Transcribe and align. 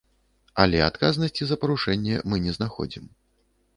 Але 0.61 0.79
адказнасці 0.85 1.43
за 1.49 1.57
парушэнне 1.65 2.15
мы 2.33 2.43
не 2.47 2.51
знаходзім. 2.59 3.05